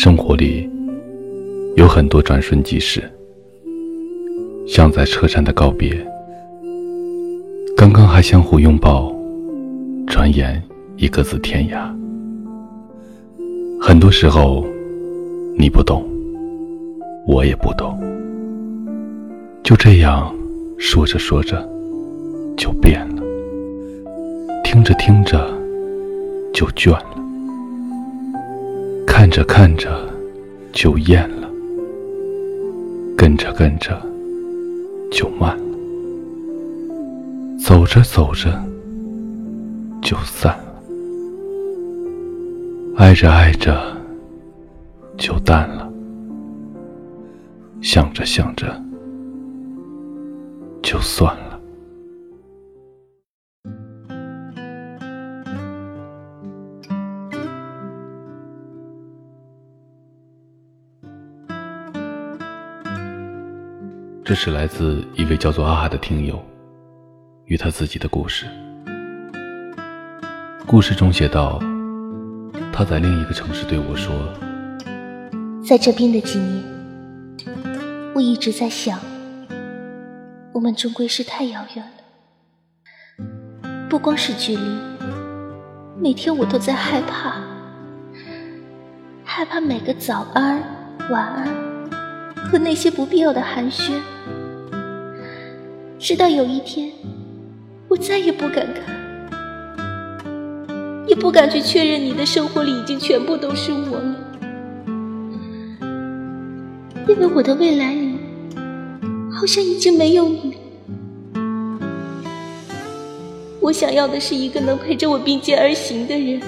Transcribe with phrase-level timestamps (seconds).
[0.00, 0.70] 生活里
[1.74, 3.02] 有很多转瞬即逝，
[4.64, 5.92] 像在车站的告别，
[7.76, 9.12] 刚刚还相互拥抱，
[10.06, 10.62] 转眼
[10.98, 11.92] 已各自天涯。
[13.80, 14.64] 很多时候，
[15.58, 16.08] 你不懂，
[17.26, 17.98] 我也不懂，
[19.64, 20.32] 就这样
[20.78, 21.68] 说着说着
[22.56, 23.22] 就变了，
[24.62, 25.44] 听着听着
[26.54, 27.17] 就倦了。
[29.28, 30.08] 看着看着
[30.72, 31.46] 就厌了，
[33.14, 34.00] 跟着跟着
[35.12, 35.78] 就慢了，
[37.62, 38.50] 走着走着
[40.00, 40.82] 就散了，
[42.96, 43.78] 爱着爱着
[45.18, 45.92] 就淡了，
[47.82, 48.82] 想着想着
[50.82, 51.47] 就算了。
[64.28, 66.38] 这是来自一位叫做阿哈的听友，
[67.46, 68.44] 与他自己的故事。
[70.66, 71.58] 故事中写道
[72.70, 74.14] ：“他在另一个城市对我说，
[75.66, 76.62] 在这边的几年，
[78.14, 79.00] 我一直在想，
[80.52, 83.26] 我们终归是太遥远了。
[83.88, 84.78] 不光是距离，
[85.98, 87.40] 每天我都在害怕，
[89.24, 90.62] 害怕每个早安、
[91.08, 91.48] 晚安
[92.50, 93.92] 和那些不必要的寒暄。”
[95.98, 96.92] 直到有一天，
[97.88, 98.84] 我再也不敢看，
[101.06, 104.14] 也不敢去确认你的生活里已经全部都是我了，
[107.08, 108.16] 因为我的未来里
[109.32, 110.56] 好像已经没有你。
[113.60, 116.40] 我想要的是一个能陪着我并肩而行的人，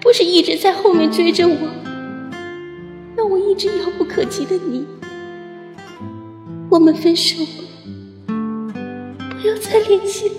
[0.00, 1.56] 不是一直在后面追着我，
[3.58, 4.86] 让我一直遥不可及的你。
[6.70, 7.64] 我们分手吧。
[9.40, 10.34] 不要再联系了。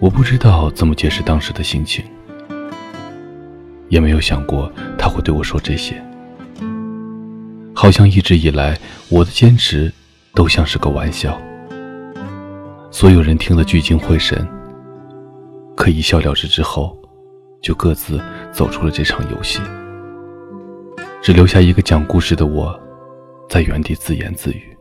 [0.00, 2.04] 我不知道怎么解释当时的心情，
[3.88, 6.02] 也没有想过他会对我说这些。
[7.74, 9.92] 好像一直以来，我的坚持
[10.34, 11.40] 都像是个玩笑，
[12.90, 14.46] 所有人听得聚精会神，
[15.76, 16.96] 可一笑了之之后，
[17.60, 18.20] 就各自
[18.52, 19.60] 走出了这场游戏，
[21.22, 22.78] 只留下一个讲故事的我，
[23.48, 24.76] 在原地自言自语。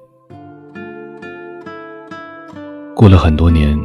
[2.96, 3.78] 过了很多年，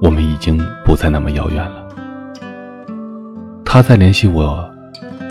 [0.00, 1.88] 我们已经不再那么遥远了。
[3.64, 4.70] 他在联系我，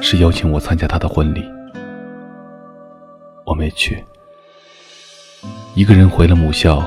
[0.01, 1.43] 是邀请我参加他的婚礼，
[3.45, 4.03] 我没去，
[5.75, 6.83] 一个人回了母校。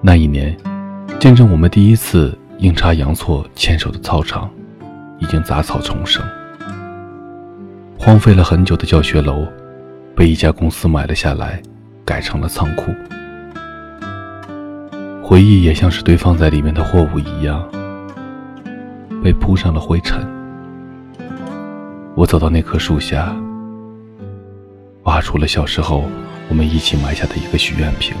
[0.00, 0.56] 那一年，
[1.18, 4.50] 见证我们第一次阴差阳错牵手的操场，
[5.20, 6.24] 已经杂草丛生，
[7.98, 9.46] 荒废了很久的教学楼，
[10.16, 11.62] 被一家公司买了下来，
[12.04, 12.92] 改成了仓库。
[15.22, 17.64] 回忆也像是堆放在里面的货物一样，
[19.22, 20.26] 被铺上了灰尘。
[22.16, 23.36] 我走到那棵树下，
[25.04, 26.04] 挖出了小时候
[26.48, 28.16] 我们一起埋下的一个许愿瓶，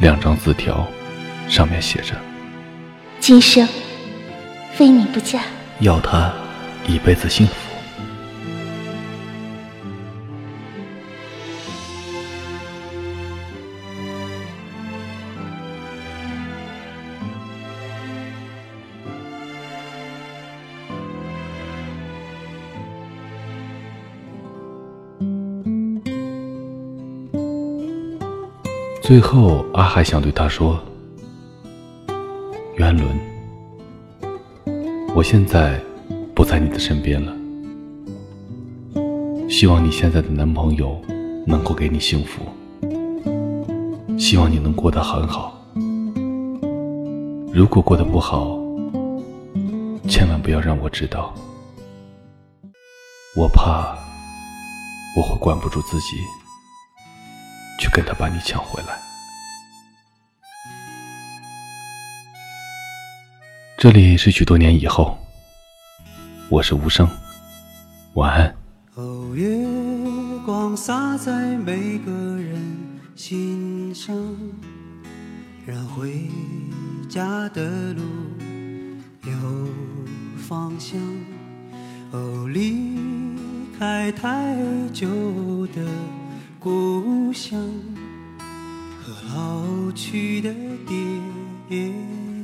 [0.00, 0.86] 两张字条，
[1.48, 2.14] 上面写着
[3.18, 3.66] ：“今生
[4.76, 5.40] 非你不嫁，
[5.78, 6.32] 要他
[6.88, 7.52] 一辈子幸福。”
[29.00, 30.82] 最后，阿海想对他说
[32.74, 33.13] ：“元伦，
[35.16, 35.80] 我现在
[36.34, 37.32] 不在你的身边了。
[39.48, 41.00] 希望你现在的男朋友
[41.46, 42.42] 能够给你幸福，
[44.18, 45.56] 希望你能过得很好。
[47.52, 48.58] 如果过得不好，
[50.08, 51.32] 千万不要让我知道，
[53.36, 53.96] 我怕
[55.16, 56.16] 我会管不住自己。”
[57.78, 59.13] 去跟他把你抢回来。
[63.84, 65.18] 这里是许多年以后，
[66.48, 67.06] 我是无声，
[68.14, 68.56] 晚安。
[68.94, 69.46] 哦，月
[70.46, 72.58] 光洒在每个人
[73.14, 74.16] 心上，
[75.66, 76.30] 让回
[77.10, 78.02] 家的路
[79.24, 79.68] 有
[80.38, 80.98] 方向。
[82.12, 82.88] 哦，离
[83.78, 84.56] 开太
[84.94, 85.82] 久的。
[86.58, 87.60] 故乡
[89.02, 90.50] 和老去的
[90.86, 90.96] 爹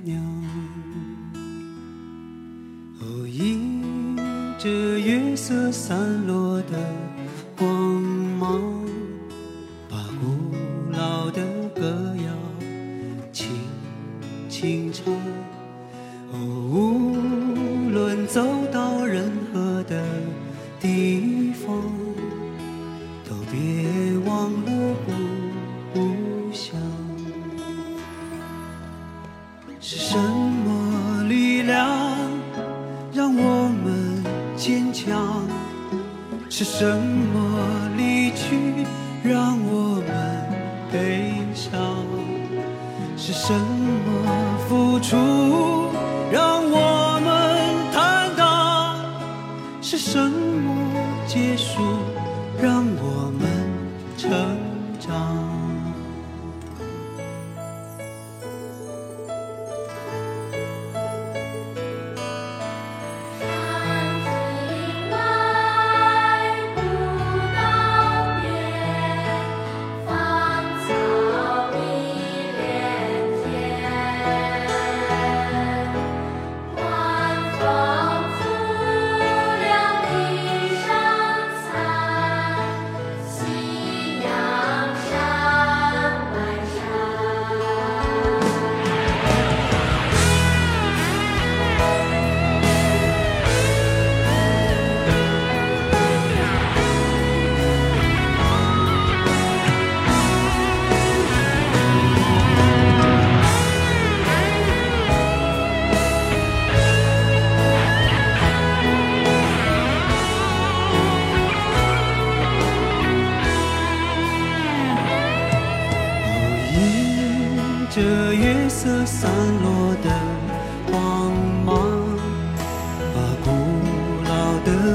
[0.04, 0.22] 娘，
[5.42, 6.78] 色散落的
[7.56, 7.66] 光
[8.38, 8.60] 芒，
[9.88, 10.54] 把古
[10.92, 11.40] 老的
[11.75, 12.31] 歌谣
[13.32, 13.48] 轻
[14.50, 15.10] 轻唱。
[16.31, 19.59] 哦，无论走到任何
[34.60, 35.16] 坚强？
[36.50, 38.84] 是什么离去
[39.24, 40.12] 让我们
[40.92, 41.72] 悲伤？
[43.16, 43.58] 是什么
[44.68, 45.16] 付出
[46.30, 49.02] 让我们坦荡？
[49.80, 50.76] 是什么
[51.26, 51.80] 结束
[52.60, 53.48] 让我们
[54.18, 54.30] 成
[55.00, 55.59] 长？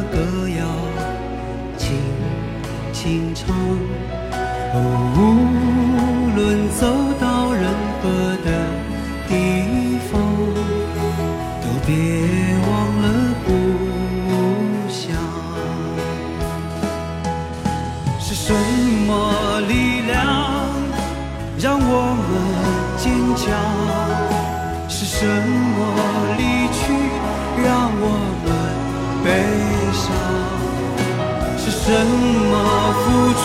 [0.03, 0.15] 歌
[0.49, 0.61] 谣
[1.77, 1.97] 轻
[2.93, 3.55] 轻唱。
[4.73, 4.77] 哦，
[5.15, 5.19] 无
[6.35, 6.39] 论
[6.71, 6.81] 走
[7.19, 7.63] 到任
[8.01, 8.03] 何
[8.43, 8.47] 的
[9.27, 9.31] 地
[10.11, 10.13] 方，
[11.61, 11.89] 都别
[12.67, 12.69] 忘
[13.01, 13.03] 了
[13.45, 13.47] 故
[14.89, 14.99] 乡。
[18.19, 18.53] 是什
[19.07, 19.09] 么
[19.67, 19.71] 力
[20.01, 20.13] 量
[21.57, 21.89] 让我
[22.19, 22.29] 们
[22.97, 23.03] 坚
[23.35, 23.43] 强？
[24.89, 25.79] 是什么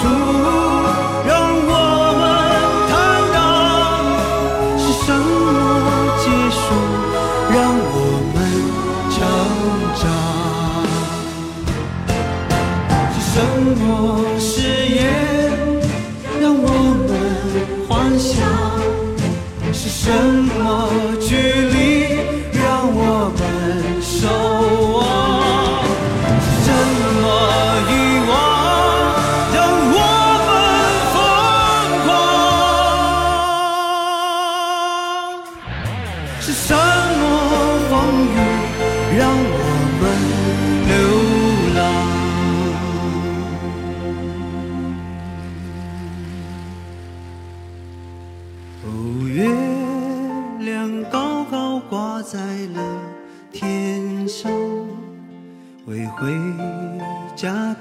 [0.02, 0.69] 付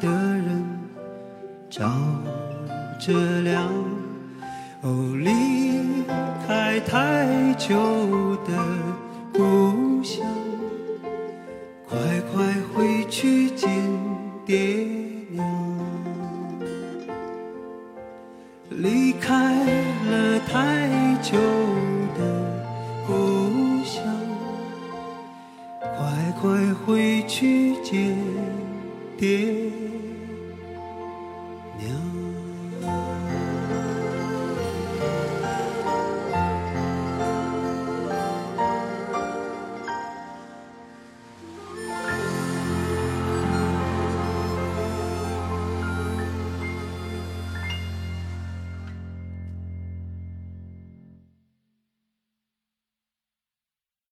[0.10, 0.66] 的人
[1.70, 1.88] 照
[3.00, 3.68] 着亮。
[4.82, 6.04] 哦，离
[6.48, 7.76] 开太久
[8.48, 8.52] 的
[9.34, 10.26] 故乡，
[11.88, 11.98] 快
[12.32, 13.70] 快回去见
[14.46, 14.58] 爹
[15.30, 15.46] 娘。
[18.70, 19.54] 离开
[20.10, 20.88] 了太
[21.22, 21.38] 久
[22.18, 22.22] 的
[23.06, 24.02] 故乡，
[25.82, 28.18] 快快回去见
[29.18, 29.49] 爹。